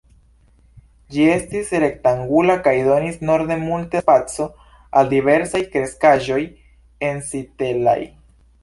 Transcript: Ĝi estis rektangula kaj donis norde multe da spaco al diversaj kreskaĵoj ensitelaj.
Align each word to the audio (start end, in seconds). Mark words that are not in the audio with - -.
Ĝi 1.15 1.27
estis 1.33 1.69
rektangula 1.83 2.55
kaj 2.69 2.73
donis 2.89 3.21
norde 3.31 3.59
multe 3.67 4.01
da 4.03 4.03
spaco 4.07 4.49
al 5.03 5.15
diversaj 5.15 5.63
kreskaĵoj 5.77 6.45
ensitelaj. 7.13 8.01